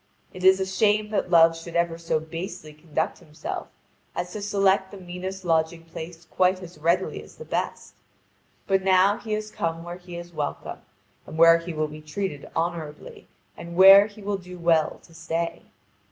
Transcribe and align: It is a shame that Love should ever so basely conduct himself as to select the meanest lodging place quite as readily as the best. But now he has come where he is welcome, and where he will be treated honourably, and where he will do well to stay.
It 0.33 0.43
is 0.43 0.59
a 0.59 0.65
shame 0.65 1.11
that 1.11 1.29
Love 1.29 1.55
should 1.55 1.75
ever 1.75 1.95
so 1.99 2.19
basely 2.19 2.73
conduct 2.73 3.19
himself 3.19 3.67
as 4.15 4.33
to 4.33 4.41
select 4.41 4.89
the 4.89 4.97
meanest 4.97 5.45
lodging 5.45 5.83
place 5.83 6.25
quite 6.25 6.59
as 6.63 6.79
readily 6.79 7.21
as 7.21 7.35
the 7.35 7.45
best. 7.45 7.93
But 8.65 8.81
now 8.81 9.17
he 9.19 9.33
has 9.33 9.51
come 9.51 9.83
where 9.83 9.97
he 9.99 10.15
is 10.17 10.33
welcome, 10.33 10.79
and 11.27 11.37
where 11.37 11.59
he 11.59 11.71
will 11.71 11.87
be 11.87 12.01
treated 12.01 12.49
honourably, 12.55 13.27
and 13.55 13.75
where 13.75 14.07
he 14.07 14.23
will 14.23 14.37
do 14.37 14.57
well 14.57 14.99
to 15.03 15.13
stay. 15.13 15.61